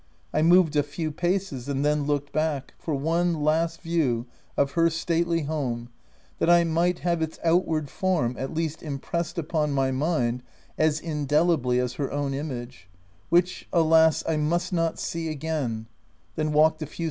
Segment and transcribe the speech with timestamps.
[0.33, 4.25] I moved a few paces, and then looked back, for one last view
[4.57, 5.89] of her stately home,
[6.39, 10.41] that I might have its outward form, at least impres sed upon my mind
[10.75, 12.89] as indelibly as her own image,
[13.29, 14.23] which alas